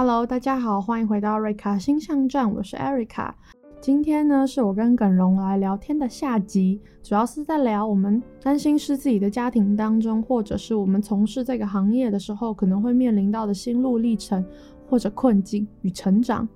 [0.00, 3.32] Hello，大家好，欢迎回到瑞卡星象站，我是 Erica。
[3.80, 14.46] 今天呢，是我跟耿荣来聊天的下集，主要是在聊我们担心是自己的家庭当中，或者是我们从事这个行业的时候，可能会面临到的心路历程
[14.88, 16.48] 或者困境与成长。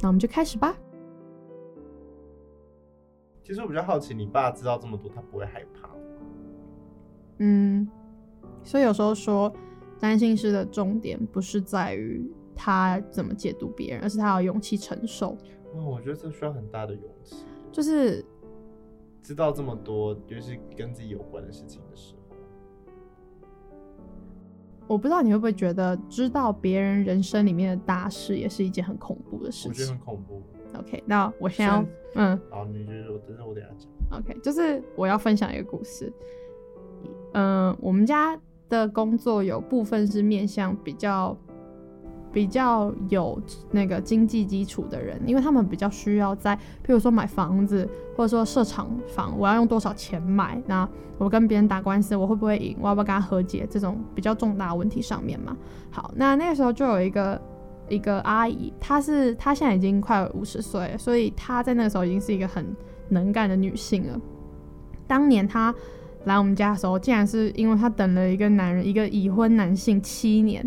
[0.00, 0.74] 那我们就开始吧。
[3.44, 5.88] 其实我比较好奇，你爸知道这么多，他不会害怕？
[7.38, 7.86] 嗯，
[8.64, 9.54] 所以有时候说。
[10.02, 15.36] 占星师的重点不是在于他怎么解读别人，而是他有勇气承受。
[15.76, 18.24] 哦，我觉得这需要很大的勇气，就是
[19.22, 22.36] 知道这么多，就是跟自己有关的事情的时候。
[24.88, 29.70] 我不知道你会不会觉得，知道别人人生里面的大事也是一件很恐怖的事情。
[29.70, 30.42] 我觉得很恐怖。
[30.80, 34.18] OK，那我先要，嗯，好，你就是我等下我等下讲。
[34.18, 36.12] OK，就是我要分享一个故事。
[37.34, 38.36] 嗯、呃，我们家。
[38.78, 41.36] 的工作有部分是面向比较
[42.32, 43.38] 比较有
[43.70, 50.60] 那个经济基础的人，因为他们比较需要在，譬如说买房子，或者说设厂房，我要用多少钱买？
[50.66, 52.74] 那我跟别人打官司，我会不会赢？
[52.80, 53.66] 我要不要跟他和解？
[53.70, 55.54] 这种比较重大问题上面嘛。
[55.90, 57.40] 好，那那个时候就有一个
[57.88, 62.74] 一个阿姨，她是她现在已经快五十岁，所以她在那个时候已经是一个很
[63.10, 64.18] 能干的女性了。
[65.06, 65.74] 当年她。
[66.24, 70.64] 来我们家的时候，竟然是因为她等了一个男人，一个已婚男性七年，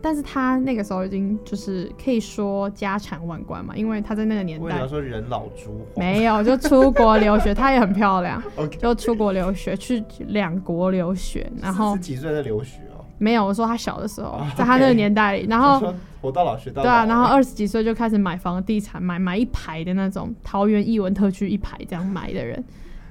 [0.00, 8.42] 但是她那个时候已经就是可以说家产万贯嘛，因为她在那个年代，我想说人老珠黄，没有就出国留学，她也很漂亮
[8.80, 22.64] 就出国留学去两国留学，然后十几岁在留学哦，没有，我说她小的时候，在她那个年代里.然后活到老学到老，对啊，然后二十几岁就开始买房地产，买买一排的那种桃园艺文特区一排这样买的人。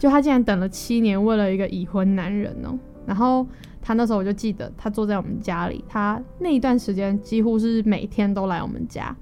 [0.05, 3.43] 就他竟然等了七年，为了一个已婚男人哦、然后
[3.81, 9.15] 他那时候我就记得，他坐在我们家里，他那一段时间几乎是每天都来我们家。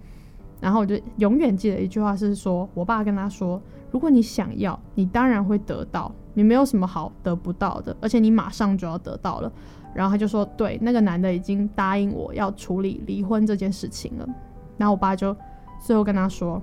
[0.60, 9.50] 然后我就永远记得一句话是说，我爸跟他说：“如果你想要，你当然会得到，你没有什么好得不到的，而且你马上就要得到了。”
[9.96, 14.28] 然后他就说：“对，那个男的已经答应我要处理离婚这件事情了。”
[14.76, 15.34] 然后我爸就
[15.80, 16.62] 最后跟他说：“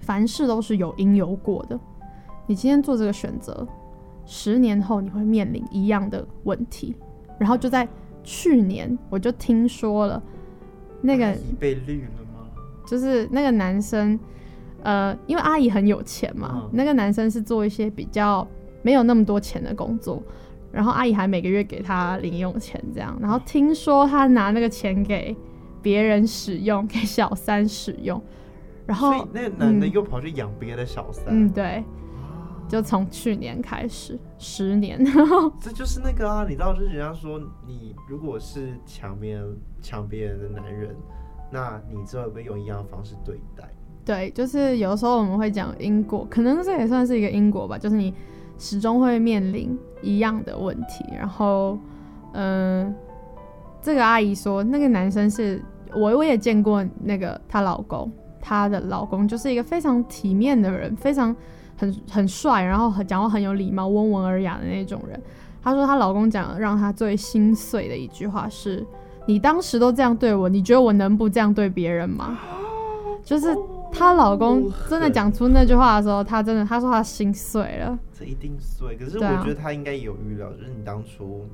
[0.00, 1.80] 凡事都是有因有果的。”
[2.50, 3.64] 你今天做这个选择，
[4.26, 6.96] 十年后你会面临一样的问题。
[7.38, 7.86] 然后就在
[8.24, 10.20] 去年，我就听说了，
[11.00, 12.48] 那个被绿了吗？
[12.84, 14.18] 就是那个男生，
[14.82, 18.44] 呃，因为阿姨很有钱嘛，嗯、那个男生是做一些比较
[18.82, 20.20] 没有那么多钱的工作，
[20.72, 23.16] 然后阿姨还每个月给他零用钱这样。
[23.20, 25.36] 然后听说他拿那个钱给
[25.80, 28.20] 别人使用，给小三使用，
[28.86, 31.26] 然后那个男的又跑去养别的小三。
[31.28, 31.84] 嗯，嗯，对。
[32.70, 35.04] 就从去年开始，十年，
[35.60, 37.36] 这就是那个啊，你知道，就是人家说，
[37.66, 40.94] 你如果是抢别人、抢别人的男人，
[41.50, 43.64] 那你之后会不会用一样的方式对待？
[44.04, 48.14] 对，就是有时候我们会讲因果，可能这也算是一个因果吧，就是你
[48.56, 51.04] 始终会面临一样的问题。
[51.12, 51.76] 然后，
[52.34, 52.94] 嗯、呃，
[53.82, 55.60] 这个阿姨说，那个男生是
[55.92, 58.10] 我，我也见过那个她老公，
[58.40, 61.34] 她的老公就是一个非常体面的人，非常。
[61.80, 65.18] 很很帅，然后很讲话很有礼貌、温文尔雅的那种人。
[65.62, 68.86] 她说她老公讲让她最心碎的一句话是
[69.26, 72.38] ：“你当时都这样对我，你觉得我能不这样对别人吗？”
[73.24, 73.56] 就是
[73.90, 77.98] 她老公真的讲出那句话的时候，她真的她说她心碎了。
[78.12, 81.46] 这一定碎，可是我觉得她应该有预料，就是你当初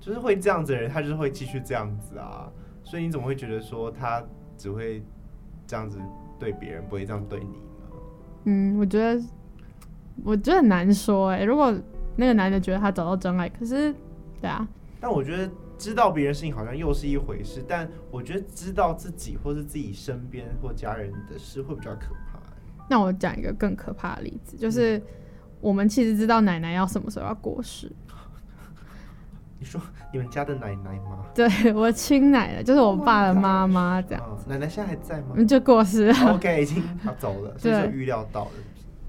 [0.00, 2.48] 就是会这样子的人，他就是会继续这样子啊。
[2.82, 4.22] 所以你怎么会觉得说他
[4.58, 5.02] 只会
[5.66, 5.98] 这样子
[6.38, 7.63] 对别人，不会这样对你？
[8.44, 9.22] 嗯，我觉得，
[10.22, 11.44] 我觉得很难说哎。
[11.44, 11.74] 如果
[12.16, 13.94] 那个男的觉得他找到真爱，可是，
[14.40, 14.66] 对啊。
[15.00, 22.38] 但我觉得知道别人事情好像又是一回事，但我觉得知道自己或是自己身边或家人的事会比较可怕。
[22.88, 25.02] 那我讲一个更可怕的例子，就是
[25.60, 27.90] 我们其实知道奶奶要什么时候要过世。
[29.64, 29.80] 你说
[30.12, 31.24] 你们家的奶奶吗？
[31.34, 34.36] 对，我亲奶奶，就是我爸的妈妈，这样、哦。
[34.46, 35.42] 奶奶现在还在吗？
[35.48, 36.34] 就过世了。
[36.34, 38.50] OK，已经要走了， 所以预料到了。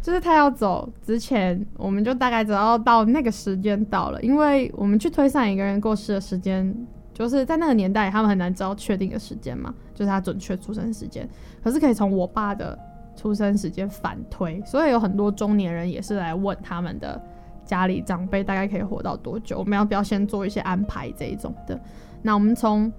[0.02, 6.74] 就是他要走之前，我们就大概知道到那个时间到了，因为我们去推算一个人过世的时间，
[7.14, 11.28] 就是在那个年代，他们很难知道确定的时间嘛，就是他准确出生时间。
[11.62, 12.80] 可是可以从我爸的
[13.14, 17.22] 出生时间反推，所以有很多中年人也是来问他们的。
[17.66, 19.60] 家里长辈大概可以活到多久？
[19.60, 21.80] 我们要不要先做一些安排这一种的？
[22.22, 22.92] 那我们从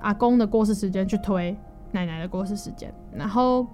[0.00, 1.56] 阿公的过世时间去推
[1.92, 3.66] 奶奶的过世时间，然后，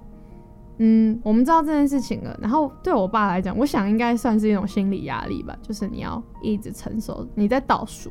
[0.79, 2.39] 嗯，我们知道这件事情了。
[2.41, 8.11] 然后对我爸来讲，我想应该算是一种心理压力吧，就是你要一直承受，你在倒数，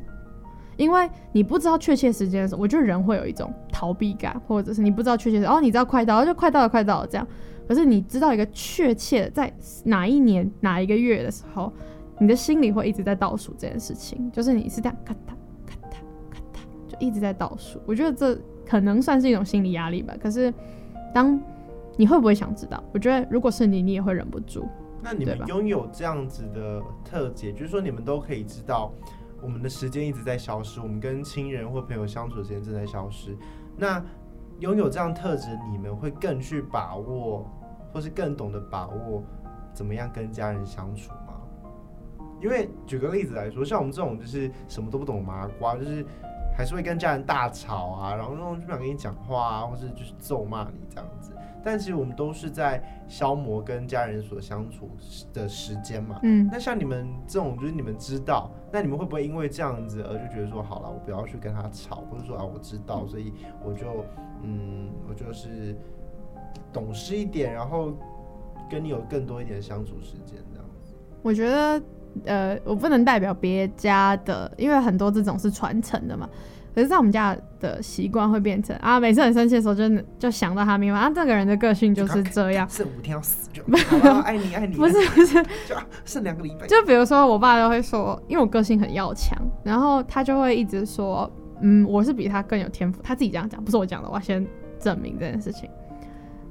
[0.76, 7.26] 因为你不知道确切时间的时候，我觉得人会有一种逃避感，或者是你不知道确切时，哦，你知道快到了，就快到了，快到了这样。
[7.66, 9.52] 可是你知道一个确切的在
[9.84, 11.72] 哪一年哪一个月的时候，
[12.18, 15.34] 你的心里会一直在倒数这件事情，就是你是这样咔嗒
[15.66, 15.92] 咔嗒
[16.30, 17.80] 咔嗒，就一直在倒数。
[17.86, 20.14] 我觉得这可能算是一种心理压力吧。
[20.20, 20.52] 可是
[21.12, 21.40] 当
[21.96, 22.82] 你会不会想知道？
[22.92, 24.66] 我觉得如果是你，你也会忍不住。
[25.02, 28.92] 那你们拥有这样子的特质，就是说你们都可以知道
[29.40, 33.36] 我们的时间一直在消失，我们跟亲人或朋友相处的时间正在消失。
[33.76, 34.02] 那
[34.58, 37.46] 拥有这样特质，你们会更去把握，
[37.92, 39.22] 或是更懂得把握
[39.72, 41.25] 怎么样跟家人相处吗？
[42.40, 46.04] 因为举个例子来说，像我们这种就是什么都不懂麻瓜，就是
[46.56, 51.32] 还是会跟家人大吵啊，然后那种就不想跟你讲话啊，或是就是咒骂你这样子。
[51.64, 54.88] 但其实我们都是在消磨跟家人所相处
[55.32, 56.20] 的时间嘛。
[56.22, 56.48] 嗯。
[56.52, 63.32] 那像你们这种，就是你们知道，那你们会不会因为这样子而就觉得说，好了，我不要去跟他吵，或者说啊，我知道，所以
[63.64, 64.04] 我就
[64.44, 65.76] 嗯，我就是
[66.72, 67.92] 懂事一点，然后
[68.70, 70.94] 跟你有更多一点相处时间这样子。
[71.20, 71.82] 我觉得，
[72.24, 76.28] 呃，我不能代表别家的，因为很多这种是传承的嘛。
[76.74, 82.68] 可是，在我们家的习惯会变成啊，每次很生气的时候就，就就想到他明白啊，这个人的个性就是这样。
[82.68, 83.62] 剩五天要死就，
[84.00, 84.76] 好爱你爱你。
[84.76, 85.74] 不是不是， 就
[86.04, 86.66] 剩两个礼拜。
[86.66, 91.30] 就比如说，我爸都会说，因为我个性很要强，然后他就会一直说，
[91.62, 93.00] 嗯，我是比他更有天赋。
[93.02, 94.46] 他自己这样讲，不是我讲的，我要先
[94.78, 95.70] 证明这件事情。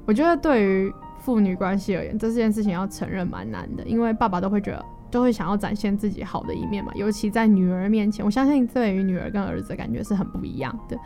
[0.06, 4.84] 我觉得对于父女关系而言，这件事情要承认蛮难的，因为爸爸都会觉得。
[5.16, 10.98] 就会想要展现自己好的一面嘛，尤其在女儿面前，我相信对于女儿跟儿子的感觉是很不一样的。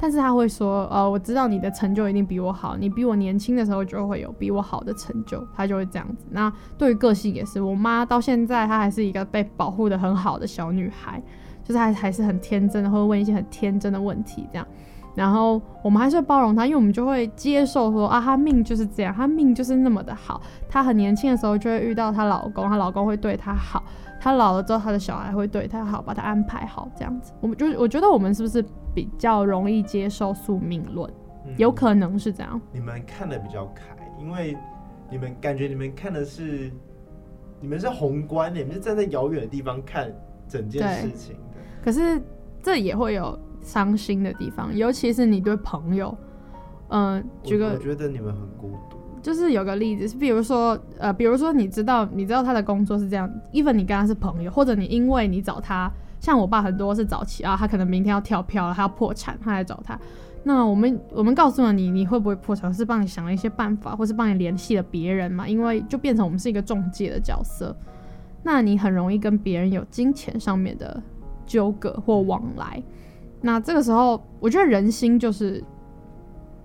[0.00, 6.24] 但是他会说，呃，我知道你的成就一定比我好，你比我年轻的时候就会有比我好的成就，他就会这样子。
[6.30, 11.22] 那对于个性也是，我妈到现在她还是一个被保护得很好的小女孩，
[11.62, 14.66] 就是还还是很天真的，会问一些很天真的问题这样。
[15.18, 20.40] 然后我们还是会包容他，因为我们就会接受说啊，他命就是这样，他命就是那么的好。
[20.68, 23.82] 他很年轻的时候就会遇到她老公，她老公会对她好。
[24.20, 27.32] 她老了之后，她的小孩会对她好，把她安排好这样子。
[27.40, 31.12] 我们就我觉得我们是不是比较容易接受宿命论？
[31.46, 32.60] 嗯，有可能是这样。
[32.72, 34.56] 你们看的比较开，因为
[35.10, 36.70] 你们感觉你们看的是，
[37.60, 40.12] 你们是宏观的，你们是站在遥远的地方看
[40.46, 41.58] 整件事情的。
[41.82, 42.22] 可是
[42.62, 43.36] 这也会有。
[43.60, 46.16] 伤心的地方，尤其是你对朋友，
[46.88, 48.96] 嗯、呃，举个，我觉得你们很孤独。
[49.20, 55.90] 就是有个例子，是比如说，呃，比如说你知道，你知道他的工作是这样，even 你跟他是朋友，或者你因为你找他，
[56.20, 59.98] 像我爸很多是早期啊，他可能明天要跳票了，他要破产，他来找他。
[60.44, 62.72] 那我们我们告诉了你，你会不会破产？
[62.72, 65.46] 是帮你想了一些办法，或是帮你联系了别人嘛？
[65.46, 67.76] 因为就变成我们是一个中介的角色，
[68.44, 71.02] 那你很容易跟别人有金钱上面的
[71.44, 72.82] 纠葛或往来。
[73.40, 75.62] 那这个时候，我觉得人心就是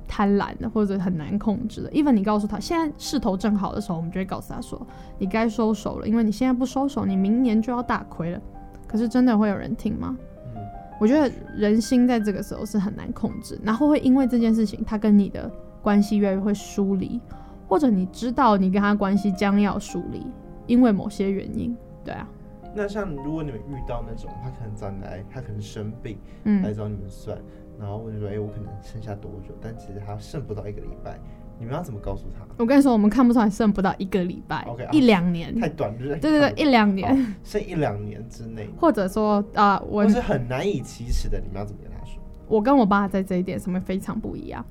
[0.08, 1.90] 贪婪的，或者很难控制的。
[1.92, 4.86] even 你告诉他现在势头正好的时候，我们就会告诉他说，
[5.18, 8.42] 你该收手了，因为你现在不收手，你明年就要大亏了。
[8.88, 10.16] 可是真的会有人听吗？
[10.56, 10.62] 嗯，
[11.00, 17.20] 我觉得人心在这个时候是很难控制，然后会因为这件事情，他跟你的关系越来越会疏离，
[17.68, 20.26] 或者你知道你跟他关系将要疏离，
[20.68, 22.28] 因为某些原因，对啊。
[22.76, 26.18] 那像如果你们遇到那种他可能找你来，他可能生病，
[26.64, 27.44] 来找你们算，嗯、
[27.80, 29.54] 然后问说，哎、欸，我可能剩下多久？
[29.62, 31.20] 但其实他剩不到一个礼拜，
[31.60, 32.46] 你们要怎么告诉他？
[32.58, 42.22] 我跟你说，我们看不出来剩不到一个礼拜，OK，一两年，太短，对对对，一两年，剩一两年之内，或者说啊、呃，我是很难以启齿的，你们要怎么跟他说？
[42.48, 44.66] 我跟我爸在这一点上面非常不一样。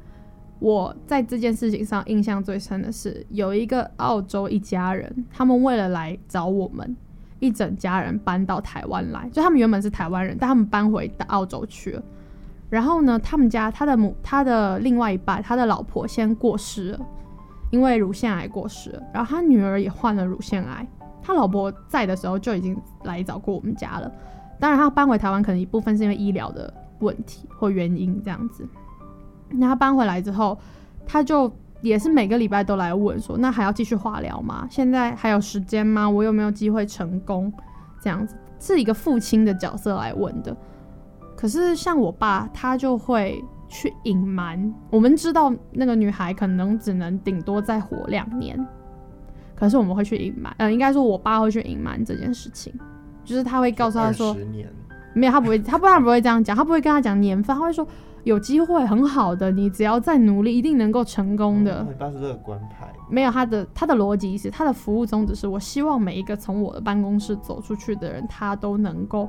[0.58, 6.96] 我在这件事情上印象最深的是，有一个澳洲一家人，他们为了来找我们。
[7.42, 12.02] 一整家人搬到台湾来，就他们原本是台湾人，但他们搬回澳洲去了。
[12.70, 17.00] 然后呢，他们家他的母他的另外一半，他的老婆先过世了，
[17.70, 19.02] 因为乳腺癌过世了。
[19.12, 20.86] 然后他女儿也患了乳腺癌。
[21.20, 24.08] 他老婆在的时候就已经来找过我们家了。
[24.60, 28.64] 当然，他搬回台湾可能一部分是因为医疗的问题或原因这样子。
[29.50, 30.56] 那他搬回来之后，
[31.04, 31.52] 他就。
[31.82, 34.66] 也是每个礼拜都来问说，那还要继续化疗吗？
[34.70, 36.08] 现在还有时间吗？
[36.08, 37.52] 我有没有机会成功？
[38.00, 40.56] 这样子是一个父亲的角色来问的。
[41.36, 44.72] 可是像我爸，他就会去隐瞒。
[44.90, 48.58] 我们知道那个女孩可能只能顶多再活两年，
[49.56, 50.54] 可是我们会去隐瞒。
[50.58, 52.72] 呃，应该说我爸会去隐瞒这件事情，
[53.24, 54.36] 就是他会告诉他说，
[55.14, 57.84] 没有，他不会，他不然不会这样讲，他不会跟他讲年份，他会说。
[58.24, 61.84] 有机会很好的，你只要再努力，一定能够成功的。
[61.88, 62.92] 你爸是乐观派。
[63.10, 69.28] 没有他的他的逻辑是，他的服务宗旨是，我希望每一个从我的办公室走出去的人，他都能够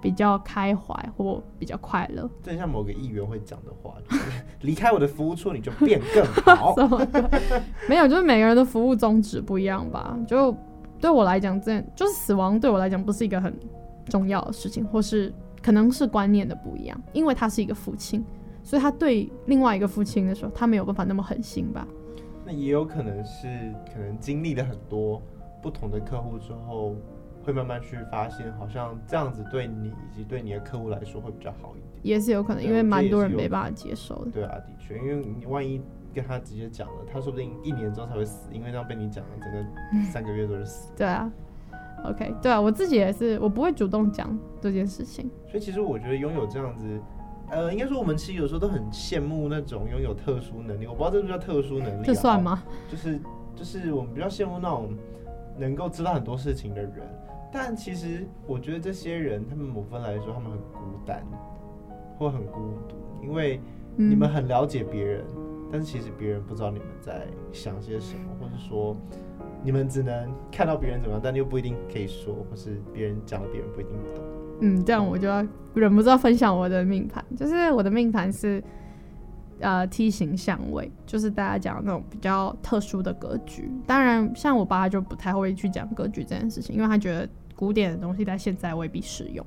[0.00, 2.30] 比较开怀或比较快乐。
[2.42, 3.94] 这像某个议员会讲的话，
[4.62, 6.24] 离开我的服务处你就变更
[6.56, 6.74] 好。
[7.88, 10.16] 没有，就是每个人的服务宗旨不一样吧。
[10.26, 10.56] 就
[11.00, 13.52] 对我来讲，这就是死亡对我来讲不是一个很
[14.08, 17.02] 重要的事情，或是可能是观念的不一样。
[17.12, 18.24] 因为他是一个父亲，
[18.62, 21.86] 所以他对另外一个父亲的时候，他没有办法那么狠心吧。
[22.44, 23.46] 那也有可能是
[23.92, 25.22] 可能经历了很多
[25.62, 26.96] 不同的客户之后。
[27.42, 34.30] 会慢慢去发现，好像这样子对你以及对你的客户来说会比较好一点，也是有可能，因为蛮多人没办法接受的。
[34.30, 35.80] 对啊，的确，因为你万一
[36.12, 40.92] 跟他直接讲了，他说不定一年之后才会死，因为这样被你讲了，整个三个月都是死。
[40.94, 41.32] 对啊
[42.04, 45.30] ，OK，对啊，我自己也是，我不会主动讲这件事情。
[45.48, 47.00] 所以其实我觉得拥有这样子，
[47.50, 52.62] 呃，应该说我们其实有时候都很羡慕那种拥有特殊能力，我不知道这是不是叫特殊能力，这算吗？
[52.90, 53.20] 就是
[53.54, 54.94] 就是我们比较羡慕那种
[55.58, 56.92] 能够知道很多事情的人。
[57.52, 61.26] 但其实我觉得这些人，他们某分来说，他们很孤单，
[62.16, 63.60] 或很孤独，因为
[63.96, 68.96] 你们很了解别人，嗯，但是其实别人不知道你们在想些什么，或是说
[69.62, 74.24] 你们只能看到别人怎么样，但又不一定可以说，或是别人讲了，别人不一定懂。
[74.60, 78.62] 嗯，这样我就要忍不住要分享我的命盘，就是我的命盘是。
[79.62, 83.70] 呃梯形相位就是大家讲的那种比较特殊的格局。
[83.86, 89.44] 当然，像我爸就不太会去讲格局这件事情，因为他觉得古典的东西在现在未必适用。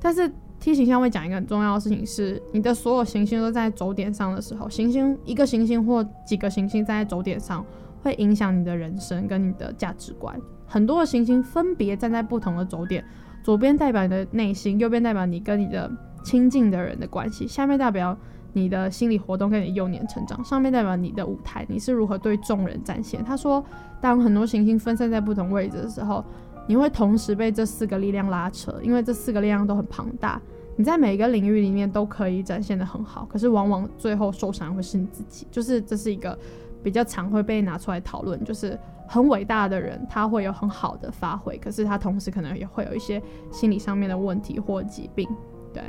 [0.00, 7.64] 但是 T 型相位讲一个很重要的事情是，你的所有行星都在轴点上的时候，行星一个行星或几个行星在轴点上，
[8.02, 10.34] 会影响你的人生跟你的价值观。
[10.66, 13.04] 很多的行星分别站在不同的轴点，
[13.42, 15.90] 左边代表你的内心，右边代表你跟你的
[16.24, 18.16] 亲近的人的关系，下面代表。
[18.52, 23.22] 你的心理活动跟你幼年成长，上面代表你的舞台，你是如何对众人展现。
[23.22, 23.62] 他说，
[24.00, 26.24] 当很多行星分散在不同位置的时候，
[26.66, 30.40] 你会同时被这四个力量拉扯，因为这四个力量都很庞大。
[30.76, 35.46] 你在每一个领域里面都可以展现的很好，可是往往最后受伤会是你自己。
[35.50, 36.38] 就是这是一个
[36.82, 45.26] 比较常会被拿出来讨论，就是很伟大的人，他会有很好的发挥，可是他同时可能也会有一些心理上面的问题或疾病，
[45.72, 45.82] 对。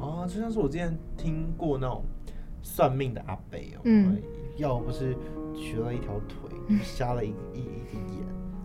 [0.00, 2.02] 哦，就像是我之前听过那种
[2.62, 4.20] 算命的阿北哦，嗯，
[4.56, 5.16] 要不是
[5.54, 7.60] 瘸了一条腿，瞎了一一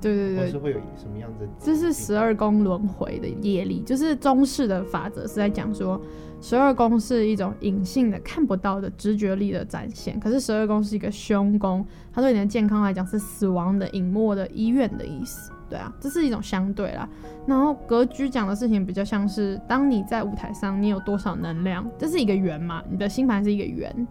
[0.02, 1.48] 对对对，或是会有什么样子？
[1.60, 6.02] 这是十二宫轮回的业力，就是中式的法则是在讲说，
[6.42, 15.52] 十二宫是一种隐性的、看不到的直觉力的展现，可是十二宫是一个凶宫，它对你的健康来讲是死亡的、隐没的医院的意思。
[15.70, 17.08] 对啊，这是一种相对啦。
[17.48, 21.90] 然后格局讲的事情比较像是，当你在舞台上，你有多少能量？
[21.98, 22.84] 这是一个圆嘛？
[22.90, 24.08] 你的星盘是一个圆，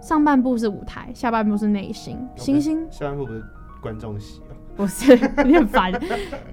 [0.00, 2.18] 上半部是舞台，下半部是内心。
[2.34, 3.44] 星星下半部不是
[3.80, 4.56] 观众席哦？
[4.76, 5.92] 不是，有点烦。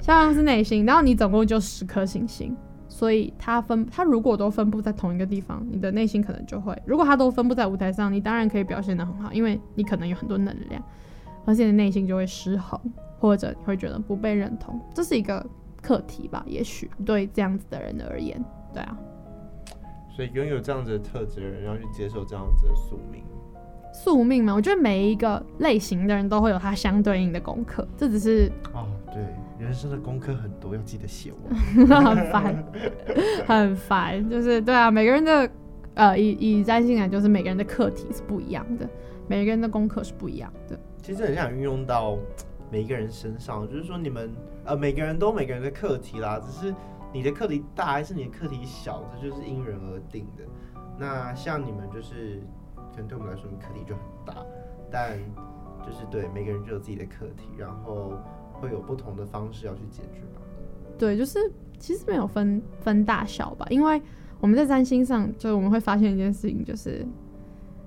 [0.02, 2.56] 像是内心，然后你总共就十颗星星，
[2.88, 10.82] 所以它分，它如果都分布在同一个地方，你的内心可能就会；如果它都分布在舞台上，你当然可以表现得很好，因为你可能有很多能量，
[11.46, 12.80] 而且你内心就会失衡。
[13.20, 15.46] 或者你会觉得不被认同，这是一个
[15.82, 16.44] 课题吧？
[16.46, 18.98] 也许对这样子的人而言，对啊。
[20.14, 23.24] 所以拥有这样子的特质的人，要去接受这样子的宿命。
[23.94, 29.24] 宿命嘛，我觉得每一个类型的人都会有他相对应的功课，这只是哦，对，
[29.60, 31.56] 人生的功课很多，要记得写完。
[32.04, 32.64] 很烦，
[33.48, 35.50] 很烦，就是对啊，每个人的
[35.94, 38.90] 呃，以以占星来，就是每个人的课题是不一样的，
[39.28, 40.78] 每个人的功课是不一样的。
[41.02, 42.18] 其实很想运用到。
[42.72, 44.32] 每一个人身上，就是说你们
[44.66, 46.74] 呃，每个人都有每个人的课题啦，只是
[47.14, 50.44] 你的课题大还是你的课题小，这就是因人而定的。
[50.98, 52.42] 那像你们就是，
[52.96, 54.36] 可能对我们来说，课题就很大，
[54.92, 55.18] 但
[55.86, 58.14] 就是对每个人就有自己的课题，然后
[58.54, 60.42] 会有不同的方式要去解决吧。
[60.98, 61.40] 对，就是
[61.80, 64.02] 其实没有分分大小吧，因为
[64.40, 67.06] 我们在占星上，就是我们会发现一件事情，就是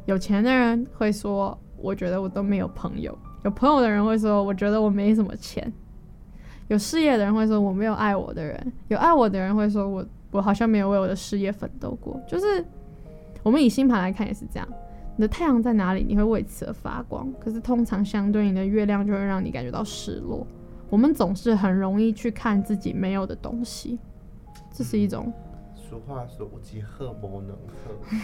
[0.04, 3.16] 有钱的人会说，我觉得我都没有朋友。
[3.44, 5.72] 有朋友的人会说：“我觉得我没什么钱。”
[6.66, 12.64] 有事业的人会说：“我没有爱我的人。”有爱我的人会说：“我我好像没有为我的事业奋斗过。”就是
[13.44, 14.68] 我们以星盘来看也是这样，
[15.16, 17.32] 你的太阳在哪里，你会为此而发光。
[17.40, 20.46] 可是通常相对应的月亮就会让你感觉到失落。
[20.88, 23.98] 我们总是很容易去看自己没有的东西，
[24.72, 25.32] 这是一种。
[25.74, 27.92] 俗话说：“我既贺不能贺。”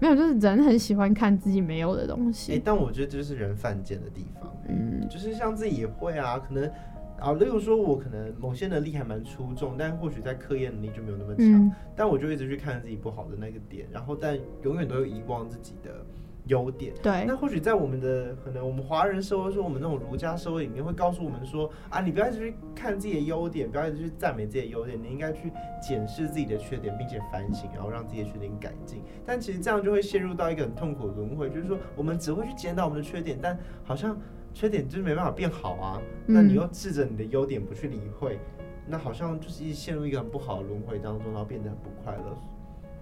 [0.00, 2.52] 没有，就是人很喜欢看自己没有的东西。
[2.52, 4.50] 哎、欸，但我觉得这就是人犯贱的地方。
[4.68, 6.70] 嗯，就是像自己也会啊，可能
[7.18, 11.46] 啊，例如说我可能某些能力还蛮出众，但或许在科研能力就没有那么强。
[11.46, 16.04] 嗯、但我就一直去看自己不好的那个点，然后但永远都有遗忘自己的
[16.46, 16.92] 优点。
[17.02, 29.02] 对，那或许在我们的可能我们华人社会，说我们那种儒家社会里面，会告诉我们说啊，你不要一直去看自己的优点，不要一直去赞美自己的优点，你应该去检视自己的缺点，并且反省，然后让自己的缺点改进。
[29.24, 34.14] 但其实这样就会陷入到一个很痛苦的轮回，就是说我们只会去检讨我们的缺点，但好像
[34.54, 36.00] 缺点就是没办法变好啊。
[36.24, 38.38] 那你又试着你的优点不去理会，
[38.86, 42.38] 那好像就是一直陷入一个很不好的轮回当中，然后变得很不快乐。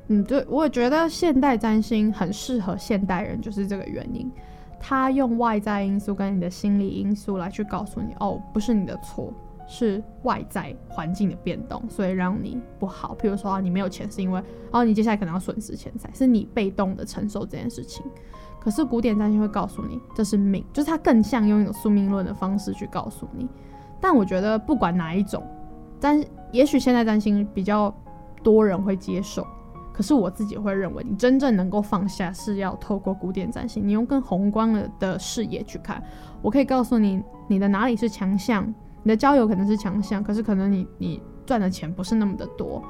[0.08, 4.28] 嗯，对，我也觉得现代占星很适合现代人，就是这个原因。
[4.80, 9.32] 他用外在因素跟你的心理因素来去告诉你，哦，不是你的错，
[9.68, 13.16] 是外在环境的变动，所以让你不好。
[13.16, 14.42] 譬如说，啊，你没有钱是因为，
[14.72, 18.04] 哦，你接下来可能要损失钱财，是你被动的承受这件事情。
[18.62, 23.48] 可是古典占星会告诉你，这是命，就是它更像用一种宿命论的方式去告诉你。
[24.00, 25.42] 但我觉得不管哪一种，
[25.98, 27.92] 但也许现在占星比较
[28.40, 29.44] 多人会接受。
[29.92, 36.00] 可是我自己会认为，你真正能够放下，是要透过古典占星，你用更宏观的的视野去看。
[36.40, 38.64] 我可以告诉你，你的哪里是强项，
[39.02, 42.80] 你的交友可能是强项，可是可能你你赚的钱不是那么的多。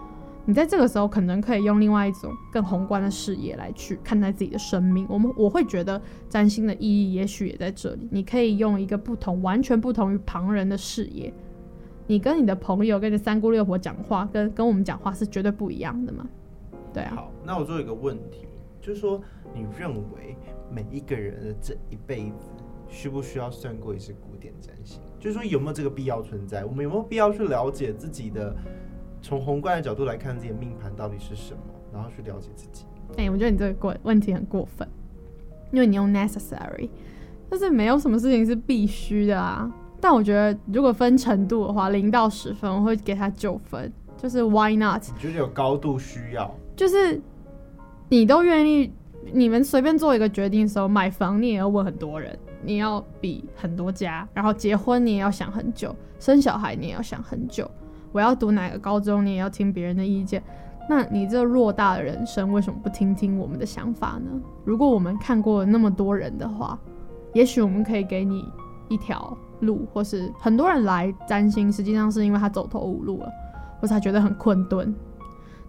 [0.45, 5.07] 你在这个时候可能可以用另外一种更宏观的视野来去看待自己的生命。
[5.09, 8.09] 我们我会觉得占星的意义也许也在这里。
[8.11, 11.33] 你可以用一个不同、完全不同于旁人的视野，
[12.09, 16.27] 你跟你的朋友、跟你三姑六婆讲话，跟跟我们讲话是绝对不一样的嘛。
[16.93, 18.47] 对啊，好，那我做一个问题，
[18.81, 19.23] 就是说，
[19.55, 20.37] 你认为
[20.71, 22.51] 每一个人的这一辈子
[22.89, 25.01] 需不需要算过一次古典占星？
[25.21, 26.65] 就是说，有没有这个必要存在？
[26.65, 28.55] 我们有没有必要去了解自己的，
[29.23, 31.61] 从宏观的角度来看自己的命盘到底是什么，
[31.93, 32.85] 然后去了解自己？
[33.17, 34.87] 哎、欸，我觉得你这个过问题很过分，
[35.71, 36.91] 因为你用 necessary，
[37.49, 39.73] 但是没有什么事情是必须的啊。
[40.01, 45.01] 但我觉得如果分程度的话，零到十分，我会给他九分，就是 why not？
[45.15, 46.53] 你觉得有高度需要？
[46.75, 47.21] 就是
[48.09, 48.93] 你都愿意，
[49.33, 57.71] 你们随便做一个决定的时候，买房你也要问很多人，你要比很多家，然后结婚你也要想很久，生小孩你也要想很久，
[58.13, 60.43] 我要读哪个高中你也要听别人的意见。
[60.89, 64.31] 那你这偌大的人生为什么不听听我们的想法呢？
[64.65, 66.79] 如果我们看过了那么多人的话，
[67.33, 68.45] 也许我们可以给你
[68.89, 73.29] 一条路，或是很多人来占星，实际上是因为他走投无路了，
[73.81, 74.95] 或是他觉得很困顿。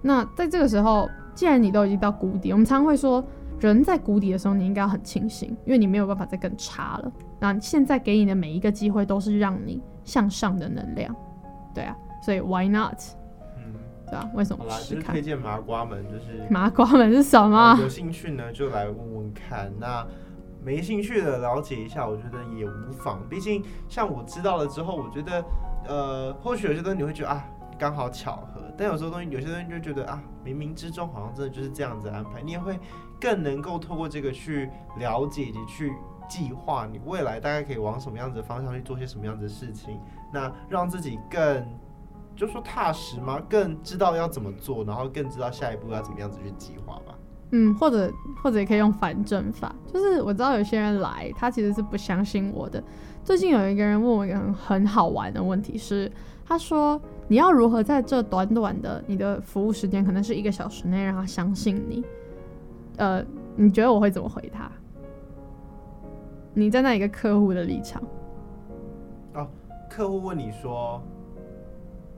[0.02, 3.24] 那在这个时候，既然你都已经到谷底，我们常会说，
[3.60, 7.12] 人在谷底的时候，你应该要很庆幸，因为你没有办法再更差了。
[7.40, 11.16] 那现在给你的每一个机会，都是让你向上的能量，
[11.74, 13.00] 对啊，所以 why not？
[13.58, 13.76] 嗯，
[14.08, 14.64] 对啊，为什么？
[14.64, 17.78] 好啦，就是推荐麻瓜们，就是麻瓜们是什么？
[17.82, 19.72] 有兴趣呢，就来问问看。
[19.78, 20.08] 那
[20.64, 23.22] 没兴趣的了解一下，我觉得也无妨。
[23.30, 25.44] 毕竟像我知道了之后，我觉得，
[25.88, 27.46] 呃，或许有些东西你会觉得啊。
[27.80, 32.40] 刚好巧合，但有时候东西，有些东西就觉得啊，冥冥之中好像真的就是这样子安排。
[32.42, 32.80] 你也会
[33.20, 35.92] 更能够透过这个去了解以及去
[36.30, 40.00] 计划你未来大概可以往什么样子的方向去做些什么样子的事情，
[40.32, 41.68] 那让自己更
[42.36, 43.42] 就说踏实吗？
[43.50, 47.16] 更知道要怎么做，然后更知道下一步要怎么样子去计划吧。
[47.52, 52.84] 嗯，或者或者也可以用反证法，就是我知道有些人来，他其实是不相信我的。
[53.24, 56.12] 最近有一个人问我一个很很好玩的问题是，
[56.46, 57.00] 他说。
[57.30, 62.04] 你要如何在这短短的你的服务时间，可能是一个小时内，让他相信你？
[62.98, 63.24] 呃，
[63.56, 64.70] 你觉得我会怎么回他？
[66.54, 68.04] 你站在一个客户的立场，
[69.34, 69.48] 哦，
[69.90, 71.02] 客户问你说，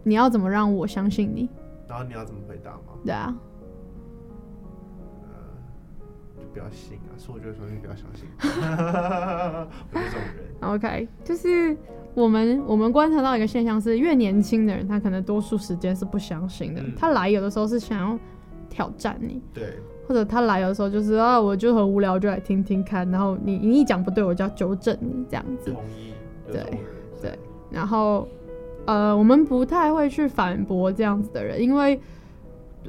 [0.06, 1.50] 你要怎么让我相信你？
[1.89, 2.94] 然后你要怎么回答吗？
[3.04, 3.36] 对啊。
[5.24, 5.36] 呃，
[6.39, 7.12] 就不要信啊！
[7.18, 10.46] 所以我觉得说你不要相信， 我是这种人。
[10.62, 11.76] OK，就是
[12.13, 16.82] 我们我们观察到一个现象是，越年轻的人他可能多数时间是不相信的。
[16.82, 18.20] 嗯、他来有的时候是想要
[18.70, 23.10] 挑战你，对，或者他来有的时候就是啊，我就很无聊，就来听听看。
[23.10, 25.72] 然后你你一讲不对，我就要纠正你这样子。
[25.72, 26.13] 同意。
[26.52, 26.63] 对
[27.22, 27.39] 对。
[27.72, 28.28] 然后
[28.86, 32.00] 呃，我们不太会去反驳这样子的人，因为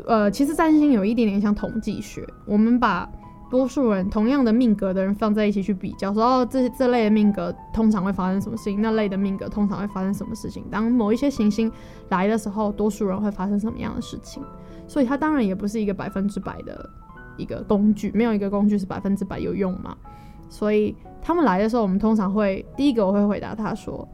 [0.06, 3.09] 呃，其实占星有一点点像统计学，我们把。
[3.48, 10.64] 多数人同样的命格的人放在一起去比较，说哦，这这类的命格通常会发生什么事情，那类的命格通常会发生什么事情。
[10.68, 11.70] 当某一些行星
[12.09, 14.42] 来的时候，多数人会发生什么样的事情？
[14.88, 16.90] 所以它当然也不是一个百分之百的
[17.37, 19.96] 一个工具，没有一个工具是百分之百有用嘛。
[20.48, 24.06] 所以他们来的时候，我们通常会第一个我会回答他说。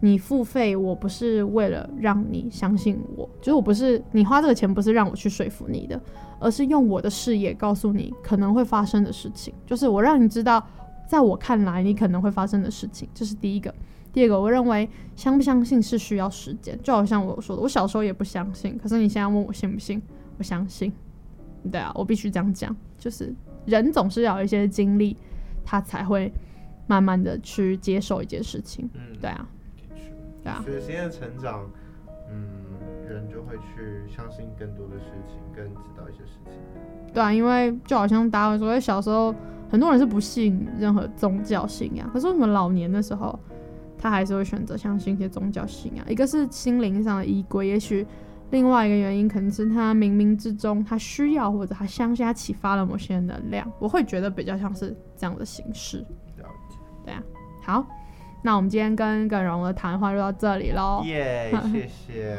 [0.00, 6.00] 你付费，我不是为了让你相信我，就是我不是你花这个钱不是让我去说服你的，
[6.38, 10.64] 而是用我的视野告诉你可能会发生的事情，就是我让你知道，
[11.06, 13.74] 在我看来你可能会发生的事情，这是第一个。
[14.12, 20.00] 第二个，我认为相不相信是需要时间，就好像我说的，我小时候也不相信，可是你现在问我信不信，
[20.38, 20.90] 我相信。
[21.70, 23.34] 对啊，我必须这样讲，就是
[23.66, 25.16] 人总是要有一些经历，
[25.64, 26.32] 他才会
[26.86, 28.88] 慢慢的去接受一件事情。
[28.94, 29.46] 嗯，对啊，
[30.46, 31.68] 对啊，随着的成长，
[32.30, 32.46] 嗯，
[33.08, 36.52] 人就会去相信更多的事情，更知道一些事情。
[37.12, 39.34] 对啊，因为就好像大卫说，小时候
[39.70, 43.38] 很多人是不信任何宗教信仰，可是我们老年的时候，
[43.98, 46.04] 他还是会选择相信一些宗教信仰。
[46.08, 48.06] 一个是心灵上的依归，也许。
[48.50, 55.98] 另外一个原因可能是他冥冥之中他需要或者他相信他启发了某些能量，我会觉得比较像是这样的形式。
[56.36, 57.20] 了解对啊，
[57.60, 57.84] 好，
[58.46, 61.02] 那我们今天跟耿荣的谈话就到这里喽。
[61.04, 62.38] 耶， 谢谢。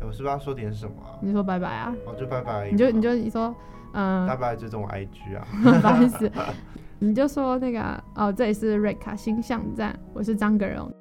[0.00, 0.96] 我是不是要说点什么？
[1.22, 1.94] 你说拜拜啊？
[2.04, 2.68] 我就拜拜。
[2.68, 3.54] 你就你就你说，
[3.92, 5.46] 嗯，拜拜，这种 IG 啊。
[5.80, 6.28] 不好意思，
[6.98, 7.80] 你就说那个
[8.16, 10.92] 哦，这里是瑞卡星象站，我是张耿荣。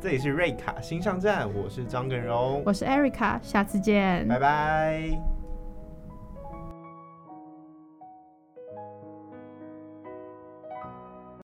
[0.00, 5.35] 这里是瑞卡星象站，我是张耿荣，我是 Erica，下次见，拜拜。